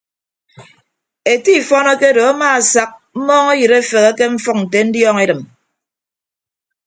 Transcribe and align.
Ete 1.31 1.51
ifọn 1.59 1.87
akedo 1.93 2.21
amaasak 2.31 2.91
mmọọñọyịd 3.17 3.71
afeghe 3.79 4.11
ke 4.17 4.25
mfʌk 4.33 4.57
nte 4.63 4.77
ndiọñ 4.87 5.17
edịm. 5.23 5.41